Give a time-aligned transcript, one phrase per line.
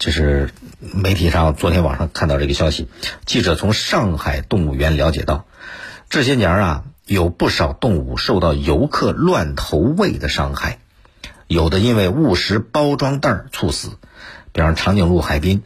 [0.00, 0.48] 这是
[0.80, 2.88] 媒体上昨天网上看到这个消息。
[3.26, 5.44] 记者从上海动物园了解到，
[6.08, 10.78] 这些年啊，有不少动物受到游客乱投喂的伤害，
[11.48, 13.90] 有的因为误食包装袋猝死，
[14.52, 15.64] 比方长颈鹿、海滨，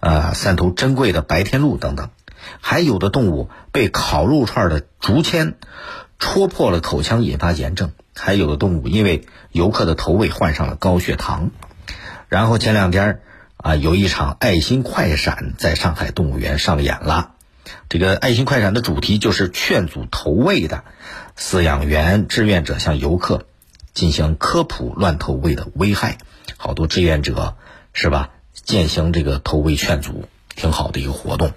[0.00, 2.08] 啊，三头珍贵的白天鹿等等；
[2.60, 5.54] 还有的动物被烤肉串的竹签
[6.18, 11.50] 戳破了口腔，引发炎症；还有的动物因为游客的投喂患上了高血糖。
[12.28, 13.22] 然后前两天。
[13.62, 17.34] 啊，有一场爱心快闪在上海动物园上演了。
[17.88, 20.82] 这个爱心快闪的主题就是劝阻投喂的，
[21.38, 23.46] 饲养员、志愿者向游客
[23.94, 26.18] 进行科普乱投喂的危害。
[26.56, 27.56] 好多志愿者
[27.92, 30.24] 是吧，践行这个投喂劝阻，
[30.56, 31.52] 挺好的一个活动。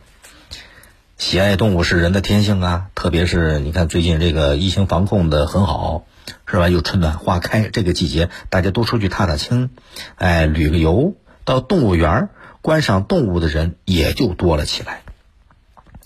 [1.18, 6.06] 喜爱动物是人的天性啊，特别是你看最近这个疫情防控的很好，
[6.46, 6.70] 是吧？
[6.70, 9.72] 又春暖花开，这个季节大家多出去踏踏青，
[10.18, 11.16] 哎，旅个游。
[11.46, 12.30] 到动物园
[12.62, 15.04] 观赏动物的人也就多了起来。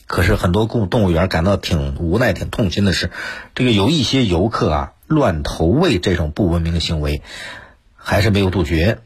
[0.05, 3.11] 可是很多动动物园感到挺无奈、挺痛心的是，
[3.55, 7.21] 这个有一些游客啊乱投喂这种不文明的行为，
[7.95, 8.99] 还是没有杜绝。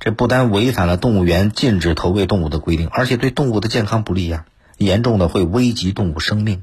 [0.00, 4.44] 这不但违反了动物园禁止投喂动物的规定，而且对动物的健康不利呀，
[4.76, 6.62] 严重的会危及动物生命。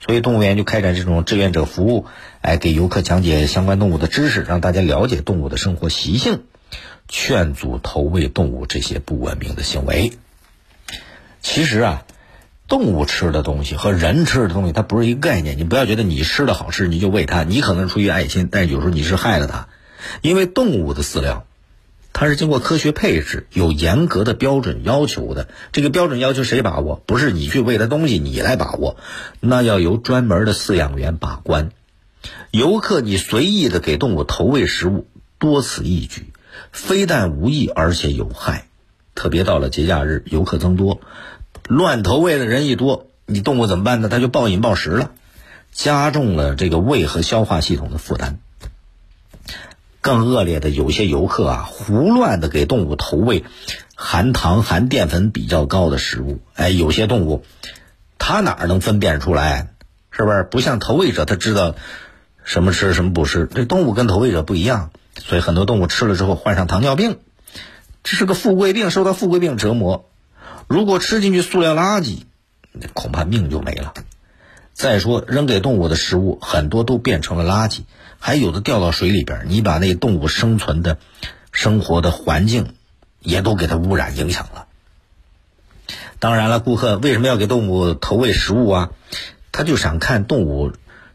[0.00, 2.06] 所以动物园就开展这种志愿者服务，
[2.40, 6.42] 哎，给游客讲解相关动物的知识，让大家了解动物的生活习性。
[7.14, 10.12] 劝阻投喂动物这些不文明的行为。
[11.42, 12.06] 其实啊，
[12.68, 15.58] 动物吃的东西和人吃的东西它不是一个概念。
[15.58, 19.68] 你不要觉得你吃的好吃你就喂它，你可能出于爱心，但有时候你是害了它。
[20.22, 21.44] 因为动物的饲料，
[22.14, 25.48] 它是经过科学配置，有严格的标准要求的。
[25.70, 27.02] 这个标准要求谁把握？
[27.04, 28.96] 不是你去喂它东西你来把握，
[29.38, 31.72] 那要由专门的饲养员把关。
[32.50, 35.06] 游客你随意的给动物投喂食物，
[35.38, 36.31] 多此一举。
[36.72, 38.66] 非但无益，而且有害。
[39.14, 41.00] 特别到了节假日，游客增多，
[41.68, 44.08] 乱投喂的人一多，你动物怎么办呢？
[44.08, 45.10] 它就暴饮暴食了，
[45.70, 48.38] 加重了这个胃和消化系统的负担。
[50.00, 53.44] 更恶劣的，有些游客啊，胡乱的给动物投喂
[53.94, 56.40] 含糖、含淀粉比较高的食物。
[56.54, 57.44] 哎，有些动物，
[58.18, 59.68] 它哪儿能分辨出来？
[60.10, 60.42] 是不是？
[60.42, 61.74] 不像投喂者，他知道
[62.44, 63.48] 什么吃什么不吃。
[63.54, 64.90] 这动物跟投喂者不一样。
[65.24, 67.18] 所以很多动物吃了之后患上糖尿病，
[68.02, 70.08] 这是个富贵病，受到富贵病折磨。
[70.66, 72.22] 如果吃进去塑料垃圾，
[72.92, 73.94] 恐怕命就没了。
[74.72, 77.82] 再说扔给动物的食物很多都变成了垃圾，
[78.18, 80.98] 还有的掉到水里边，你把那动物生存的、
[81.52, 82.74] 生活的环境
[83.20, 84.66] 也都给它污染影响了。
[86.18, 88.90] 当然了，顾客为什么要给动物投喂食物啊？
[89.52, 90.72] 他就想看动物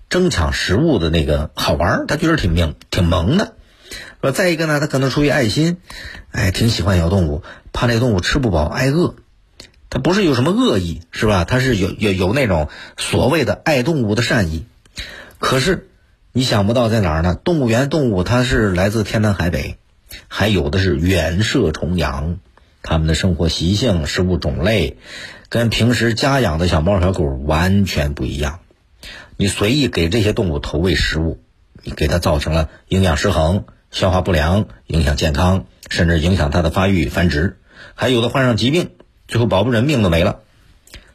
[0.10, 3.56] 争抢食物的那个好玩，他觉得挺萌，挺萌的。
[4.22, 5.78] 说再一个呢，他可能出于爱心，
[6.32, 9.16] 哎，挺喜欢小动物，怕那动物吃不饱挨饿，
[9.90, 11.46] 他不是有什么恶意，是吧？
[11.46, 14.66] 他是有有有那种所谓的爱动物的善意。
[15.40, 15.88] 可是
[16.32, 17.36] 你想不到在哪儿呢？
[17.36, 19.78] 动物园动物它是来自天南海北，
[20.28, 22.40] 还有的是远涉重洋，
[22.82, 24.98] 它们的生活习性、食物种类，
[25.50, 28.60] 跟平时家养的小猫小狗完全不一样。
[29.38, 31.40] 你随意给这些动物投喂食物，
[31.84, 33.66] 你给它造成了营养失衡。
[33.92, 37.58] 消化不良，影响健康，甚至影响它的发育繁殖，
[37.96, 38.92] 还有的患上疾病，
[39.28, 40.40] 最后保不准命都没了。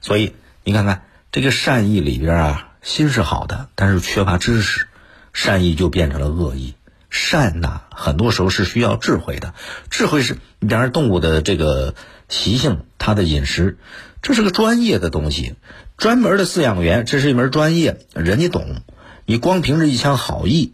[0.01, 0.35] 所以
[0.65, 4.87] 你看看这个善意里边啊，心是好的，但是缺乏知识，
[5.33, 6.75] 善意就变成了恶意。
[7.09, 9.53] 善呐，很多时候是需要智慧的，
[9.91, 11.95] 智慧是，你比方说动物的这个
[12.29, 13.77] 习性，它的饮食，
[14.23, 15.55] 这是个专业的东西，
[15.99, 18.83] 专门的饲养员，这是一门专业，人家懂。
[19.27, 20.73] 你光凭着一腔好意。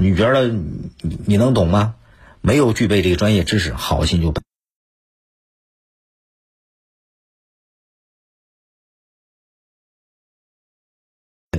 [0.00, 0.90] 你觉得你
[1.26, 1.94] 你能懂吗？
[2.44, 4.34] 没有具备这个专业知识，好心就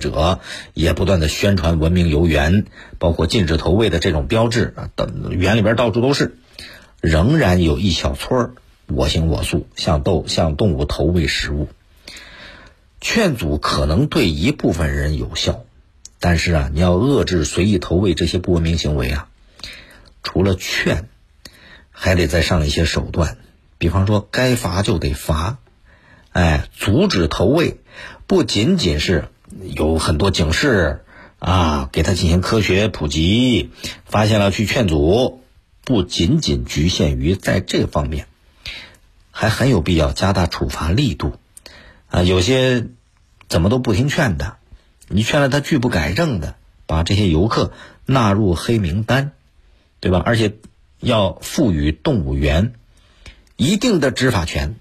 [0.01, 0.41] 者
[0.73, 2.65] 也不断的宣传文明游园，
[2.99, 6.37] 包括禁止投喂的这种标志啊，等园里边到处都是，
[6.99, 8.55] 仍然有一小撮儿
[8.87, 11.69] 我行我素，向动向动物投喂食物。
[12.99, 15.62] 劝阻可能对一部分人有效。
[16.25, 19.27] 但是啊，你要遏制随意投喂这些不文明行为啊，
[20.23, 21.09] 除了劝，
[21.91, 23.35] 还得再上一些手段。
[23.77, 25.57] 比方说，该罚就得罚。
[26.31, 27.81] 哎，阻止投喂，
[28.25, 29.27] 不仅仅是
[29.75, 31.03] 有很多警示
[31.39, 33.71] 啊，给他进行科学普及，
[34.05, 35.43] 发现了去劝阻，
[35.83, 38.27] 不仅仅局限于在这方面，
[39.29, 41.37] 还很有必要加大处罚力度。
[42.07, 42.87] 啊，有些
[43.49, 44.55] 怎么都不听劝的。
[45.13, 46.55] 你劝了他拒不改正的，
[46.85, 47.71] 把这些游客
[48.05, 49.31] 纳入黑名单，
[49.99, 50.21] 对吧？
[50.25, 50.55] 而且
[50.99, 52.73] 要赋予动物园
[53.55, 54.75] 一定的执法权，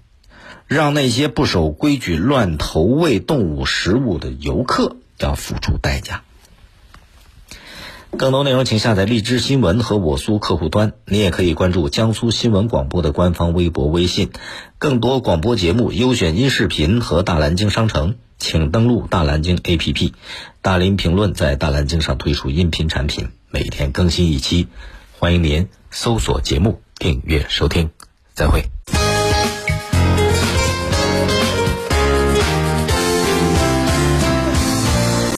[0.67, 6.23] 让那些不守规矩、乱投喂动物食物的游客要付出代价。
[8.15, 10.93] 更多内容，请下载荔枝新闻和我苏客户端。
[11.05, 14.29] 你也可以关注江苏新闻广播的官方微博、微信。
[14.77, 20.13] 更多广播节目、优选音视频和大蓝鲸商城，请登录大蓝鲸 APP。
[20.61, 24.67] 大林评论在大蓝鲸上推出音频产品，每天更新一期，
[25.19, 27.89] 欢迎您搜索节目订阅收听。
[28.33, 28.72] 再会。